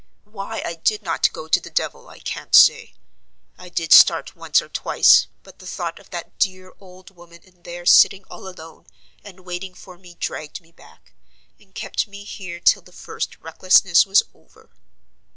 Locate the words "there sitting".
7.61-8.23